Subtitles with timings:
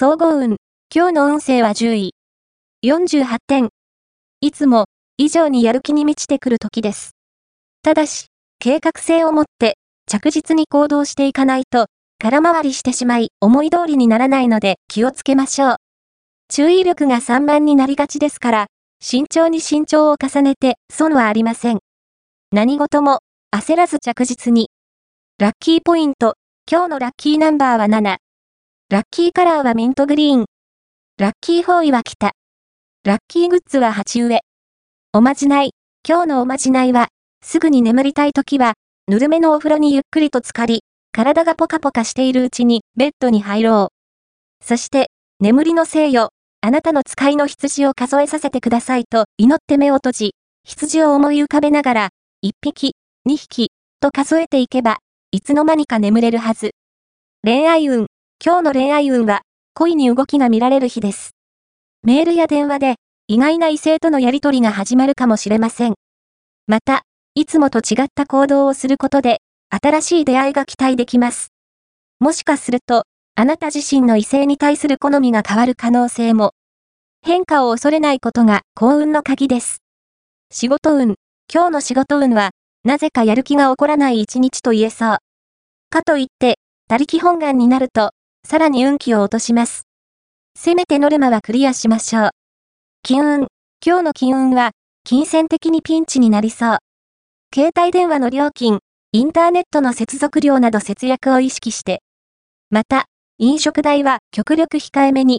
[0.00, 0.58] 総合運。
[0.94, 2.14] 今日の運勢は10位。
[2.84, 3.68] 48点。
[4.40, 4.84] いつも、
[5.16, 7.16] 以上にやる気に満ちてくる時です。
[7.82, 8.26] ただし、
[8.60, 9.76] 計画性を持って、
[10.06, 11.86] 着実に行動していかないと、
[12.20, 15.76] 空回りしてしまい、思い通りにならないので気をつけましょう。
[16.48, 18.66] 注意力が散漫になりがちですから、
[19.00, 21.80] 慎重に慎重を重ねて損はありません。
[22.52, 23.18] 何事も
[23.52, 24.70] 焦らず着実に。
[25.40, 26.34] ラッキーポイント。
[26.70, 28.18] 今日のラッキーナンバーは7。
[28.90, 30.46] ラッキーカラーはミントグリーン。
[31.18, 32.32] ラッキーフォーイは北。
[33.04, 34.40] ラッキーグッズは鉢植え。
[35.12, 35.72] おまじない。
[36.08, 37.08] 今日のおまじないは、
[37.44, 44.64] すぐに眠りたい時は、ぬるめのお風呂にゆっくりと浸かり、体がポカポカしているうちにベッドに入ろう。
[44.64, 46.30] そして、眠りのせいよ、
[46.62, 52.08] あなたの使いの羊を数えさせてくださいと祈って目を閉じ、羊を思い浮かべながら、
[52.42, 52.92] 1匹、
[53.28, 54.96] 2匹、と数えていけば、
[55.30, 56.70] いつの間にか眠れるはず。
[57.44, 58.06] 恋愛運。
[58.44, 59.42] 今日の恋愛運は、
[59.74, 61.34] 恋に動きが見られる日です。
[62.04, 62.94] メールや電話で、
[63.26, 65.94] 意外な異性とのやりとりが始まるかもしれません。
[66.68, 67.02] また、
[67.34, 71.48] いつもと違った行動をすることで、新しい出会いが期待できます。
[72.20, 76.52] もしかすると、あなた自身の異性に対する好みが変わる可能性も。
[77.22, 79.82] 変化を恐れないことが幸運の鍵です。
[80.52, 81.16] 仕事運。
[81.52, 82.50] 今日の仕事運は、
[82.84, 85.18] なぜかやる気が起こらない一日と言えそう。
[85.90, 88.12] かといって、他力本願になると、
[88.46, 89.82] さらに運気を落とします。
[90.56, 92.30] せめてノルマはクリアしましょう。
[93.02, 93.46] 金運。
[93.84, 94.72] 今日の金運は、
[95.04, 96.78] 金銭的にピンチになりそう。
[97.54, 98.80] 携帯電話の料金、
[99.12, 102.02] インターネットの接続量など節約を意識して。
[102.70, 103.06] また、
[103.38, 105.36] 飲食代は極力控えめに、